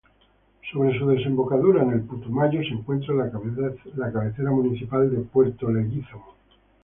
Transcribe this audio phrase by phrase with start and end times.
[0.73, 3.29] Sobre su desembocadura en el Putumayo se encuentra la
[4.11, 6.33] cabecera municipal de Puerto Leguízamo.